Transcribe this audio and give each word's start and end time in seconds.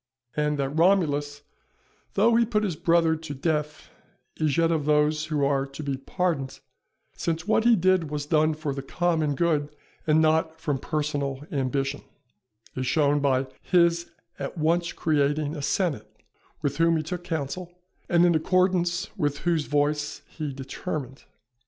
And 0.35 0.57
that 0.57 0.69
Romulus, 0.69 1.43
though 2.15 2.33
he 2.35 2.43
put 2.43 2.63
his 2.63 2.75
brother 2.75 3.15
to 3.15 3.33
death, 3.35 3.91
is 4.37 4.57
yet 4.57 4.71
of 4.71 4.85
those 4.85 5.25
who 5.25 5.45
are 5.45 5.63
to 5.67 5.83
be 5.83 5.95
pardoned, 5.95 6.59
since 7.15 7.47
what 7.47 7.65
he 7.65 7.75
did 7.75 8.09
was 8.09 8.25
done 8.25 8.55
for 8.55 8.73
the 8.73 8.81
common 8.81 9.35
good 9.35 9.75
and 10.07 10.19
not 10.19 10.59
from 10.59 10.79
personal 10.79 11.45
ambition, 11.51 12.01
is 12.75 12.87
shown 12.87 13.19
by 13.19 13.45
his 13.61 14.07
at 14.39 14.57
once 14.57 14.91
creating 14.91 15.55
a 15.55 15.61
senate, 15.61 16.09
with 16.63 16.77
whom 16.77 16.97
he 16.97 17.03
took 17.03 17.23
counsel, 17.23 17.71
and 18.09 18.25
in 18.25 18.33
accordance 18.33 19.15
with 19.15 19.37
whose 19.45 19.65
voice 19.65 20.23
he 20.27 20.51
determined. 20.51 21.25